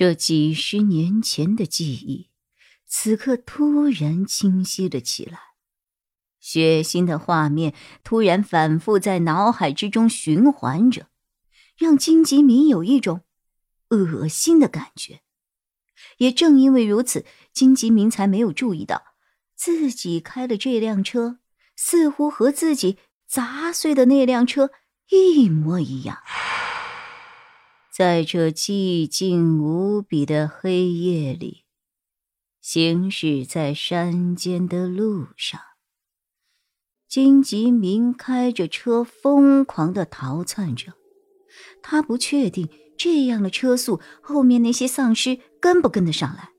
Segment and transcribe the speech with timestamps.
[0.00, 2.30] 这几十年前的记忆，
[2.86, 5.38] 此刻突然清晰了起来。
[6.38, 11.08] 血腥的画面突然反复在脑海之中循环着，
[11.76, 13.24] 让金吉明有一种
[13.90, 15.20] 恶心的感觉。
[16.16, 19.02] 也正因为如此，金吉明才没有注意到
[19.54, 21.40] 自己开的这辆车，
[21.76, 22.96] 似乎和自己
[23.28, 24.70] 砸碎的那辆车
[25.10, 26.16] 一模一样。
[28.00, 31.64] 在这寂静无比的黑夜里，
[32.62, 35.60] 行驶在山间的路上，
[37.06, 40.94] 金吉明开着车疯狂的逃窜着。
[41.82, 46.52] 他不确定这样的车速，后面那些丧尸跟不跟得上来，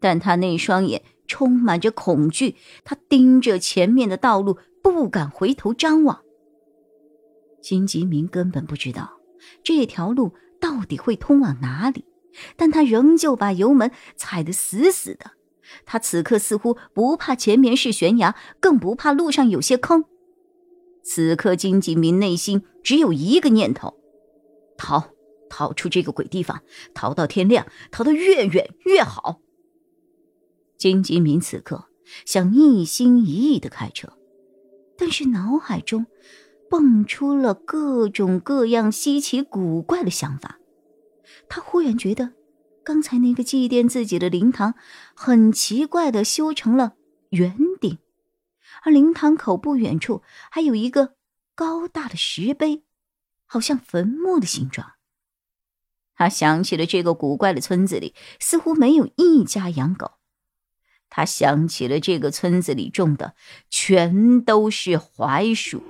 [0.00, 6.22] 但他那双眼充满着恐惧，他盯着前面的道路，不敢回头张望。
[7.60, 9.20] 金吉明根本不知道
[9.62, 10.32] 这条路。
[10.64, 12.06] 到底会通往哪里？
[12.56, 15.32] 但他仍旧把油门踩得死死的。
[15.84, 20.06] 他此刻似乎不怕前面是悬崖，更不怕路上有些坑。
[21.02, 23.94] 此刻金吉明内心只有一个念头：
[24.78, 25.10] 逃，
[25.50, 26.62] 逃出这个鬼地方，
[26.94, 29.42] 逃到天亮，逃得越远越好。
[30.78, 31.90] 金吉明此刻
[32.24, 34.14] 想一心一意的开车，
[34.96, 36.06] 但是脑海中……
[36.76, 40.58] 蹦出了各种各样稀奇古怪的想法，
[41.48, 42.32] 他忽然觉得，
[42.82, 44.74] 刚才那个祭奠自己的灵堂，
[45.14, 46.94] 很奇怪的修成了
[47.30, 47.98] 圆顶，
[48.82, 51.14] 而灵堂口不远处还有一个
[51.54, 52.82] 高大的石碑，
[53.46, 54.94] 好像坟墓的形状。
[56.16, 60.14] 他想起了这个古怪的村子里似乎没有一家养狗，
[61.08, 63.36] 他想起了这个村子里种的
[63.70, 65.80] 全都是槐树。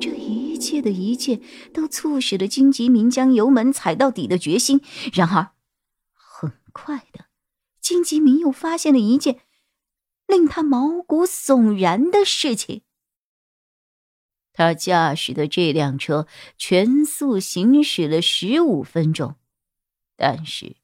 [0.00, 1.40] 这一切的一切
[1.72, 4.80] 都促使了金吉明将油门踩到底的决心。
[5.12, 5.52] 然而，
[6.14, 7.26] 很快的，
[7.80, 9.40] 金吉明又发现了一件
[10.26, 12.82] 令他毛骨悚然的事情：
[14.52, 16.26] 他驾驶的这辆车
[16.56, 19.36] 全速行驶了十五分钟，
[20.16, 20.76] 但是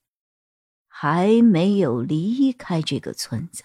[0.86, 3.64] 还没有离开这个村子，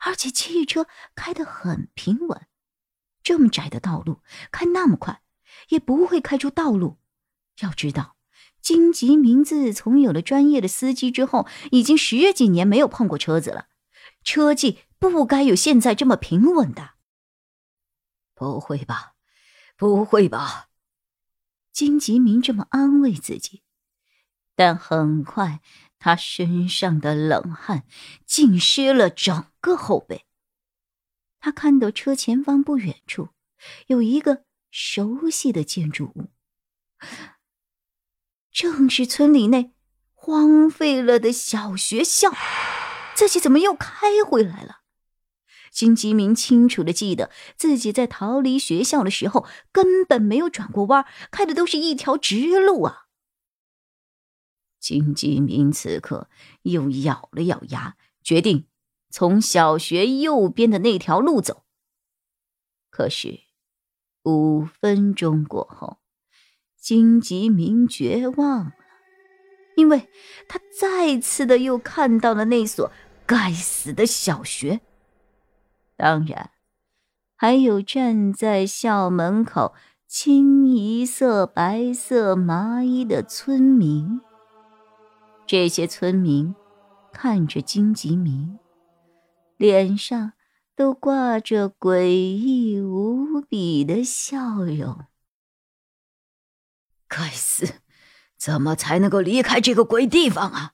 [0.00, 2.46] 而且汽车开得很平稳。
[3.28, 5.20] 这么窄的道路，开那么快，
[5.68, 6.96] 也不会开出道路。
[7.60, 8.16] 要知道，
[8.62, 13.66] 金吉明自从有了专业的司机之后，已经十几年没有碰过车子了，
[14.24, 16.92] 车技不该有现在这么平稳的。
[18.34, 19.12] 不会吧，
[19.76, 20.70] 不会吧！
[21.70, 23.60] 金吉明这么安慰自己，
[24.54, 25.60] 但很快，
[25.98, 27.84] 他身上的冷汗
[28.24, 30.24] 浸湿了整个后背。
[31.48, 33.30] 他看到车前方不远处
[33.86, 36.28] 有一个熟悉的建筑物，
[38.52, 39.72] 正是村里那
[40.12, 42.30] 荒废了的小学校。
[43.14, 44.80] 自己怎么又开回来了？
[45.70, 53.06] 金吉明清楚的记得自己在逃离学校的时候根本没有转过弯，开的都是一条直路啊！
[54.78, 56.28] 金吉明此刻
[56.64, 58.67] 又咬了咬牙，决定。
[59.10, 61.64] 从小学右边的那条路走。
[62.90, 63.40] 可是，
[64.24, 65.98] 五分钟过后，
[66.76, 68.72] 金吉明绝望了，
[69.76, 70.08] 因为
[70.48, 72.90] 他再次的又看到了那所
[73.24, 74.80] 该死的小学。
[75.96, 76.50] 当然，
[77.36, 79.74] 还有站在校门口
[80.06, 84.20] 清一色白色麻衣的村民。
[85.46, 86.54] 这些村民
[87.12, 88.58] 看着金吉明。
[89.58, 90.32] 脸上
[90.74, 95.04] 都挂着诡异无比的笑容。
[97.08, 97.80] 该死，
[98.36, 100.72] 怎么才能够离开这个鬼地方啊？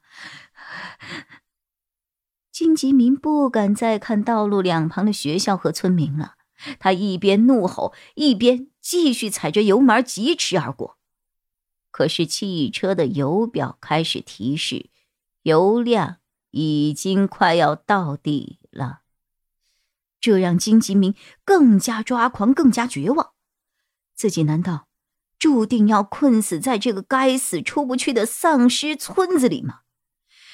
[2.53, 6.35] 金吉明不敢再看道路两旁的学校和村民了，
[6.79, 10.99] 他一边怒吼，一边继续踩着油门疾驰而过。
[11.91, 14.91] 可是汽车的油表开始提示，
[15.43, 16.19] 油量
[16.51, 18.59] 已经快要到底。
[18.75, 19.01] 了，
[20.21, 23.33] 这让金吉明更加抓狂，更加绝望。
[24.15, 24.89] 自己难道
[25.39, 29.81] 注定要困死在这个该死出不去的丧尸村子里吗？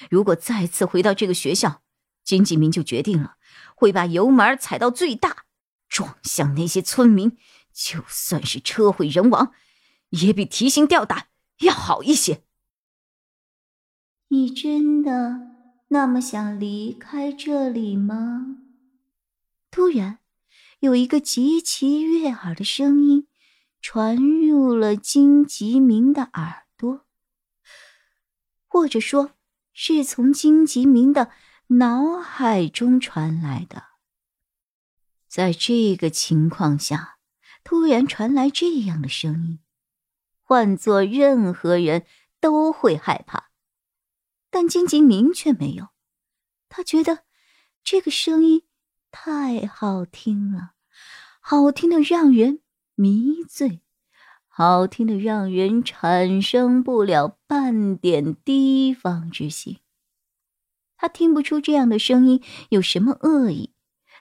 [0.09, 1.83] 如果再次回到这个学校，
[2.25, 3.37] 金吉明就决定了，
[3.75, 5.45] 会把油门踩到最大，
[5.89, 7.37] 撞向那些村民。
[7.73, 9.53] 就算是车毁人亡，
[10.09, 11.29] 也比提心吊胆
[11.61, 12.43] 要好一些。
[14.29, 15.50] 你真的
[15.93, 18.59] 那么想离开这里吗？
[19.73, 20.21] 突然，
[20.79, 23.27] 有一个极其悦耳的声音
[23.83, 27.07] 传入了金吉明的耳朵，
[28.69, 29.33] 或者说，
[29.73, 31.33] 是从金吉明的
[31.67, 33.87] 脑海中传来的。
[35.27, 37.17] 在这个情况下，
[37.65, 39.59] 突然传来这样的声音，
[40.41, 42.07] 换做任何人
[42.39, 43.50] 都会害怕，
[44.51, 45.89] 但金吉明却没有。
[46.69, 47.25] 他觉得
[47.83, 48.65] 这个声音。
[49.13, 50.75] 太好听了，
[51.41, 52.61] 好听的让人
[52.95, 53.81] 迷醉，
[54.47, 59.81] 好听的让人产生不了半点提防之心。
[60.97, 63.75] 他听不出这样的声音有什么恶意，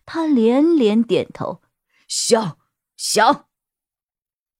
[0.07, 1.61] 他连连点头，
[2.07, 2.57] 想
[2.97, 3.47] 想，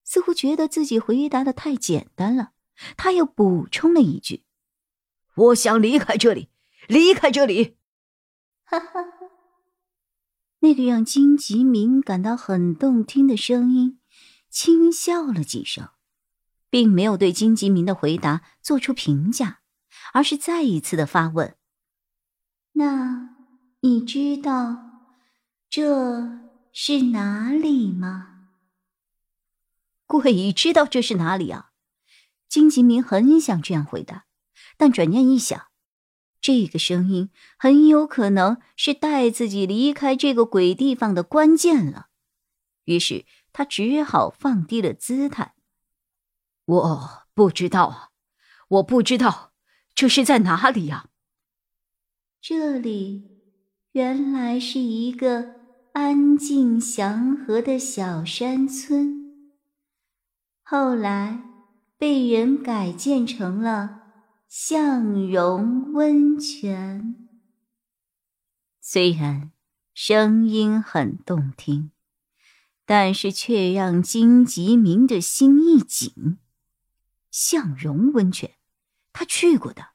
[0.03, 2.51] 似乎觉得自己回答的太简单了。
[2.97, 4.43] 他又补充了一句
[5.39, 6.49] ：“我想离开这里，
[6.87, 7.77] 离开这里。”
[8.65, 9.05] 哈哈。
[10.61, 13.99] 那个让金吉明感到很动听的声音，
[14.49, 15.89] 轻笑了几声，
[16.69, 19.61] 并没有对金吉明的回答做出评价，
[20.11, 21.55] 而是再一次的发问
[22.73, 23.37] ：“那
[23.79, 24.77] 你知道
[25.69, 26.39] 这
[26.73, 28.49] 是哪里吗
[30.05, 31.71] ？”“鬼知道这是哪里啊！”
[32.49, 34.25] 金吉明很想这样回答，
[34.79, 35.67] 但转念一想。
[36.39, 42.07] 这个声音很有可能是带自己离开这个鬼地方的关键了，
[42.85, 45.53] 于是他只好放低了姿态。
[46.63, 48.13] 我不知道，
[48.69, 49.51] 我不知道
[49.93, 51.09] 这是在哪里呀？
[52.39, 53.41] 这里
[53.91, 55.55] 原来是一个
[55.91, 59.51] 安静祥和的小山村，
[60.63, 61.43] 后来
[61.97, 63.98] 被人改建成了。
[64.51, 67.29] 向荣温泉，
[68.81, 69.51] 虽然
[69.93, 71.91] 声音很动听，
[72.83, 76.39] 但是却让金吉明的心一紧。
[77.29, 78.55] 向荣温泉，
[79.13, 79.89] 他去过的，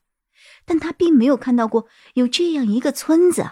[0.64, 3.44] 但他并没有看到过有这样一个村子。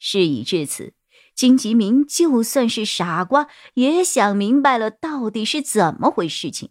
[0.00, 0.94] 事已至此，
[1.32, 6.70] 金吉明就算是傻瓜，也想明白了到底是怎么回事情。